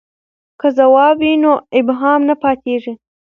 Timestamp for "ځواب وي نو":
0.77-1.51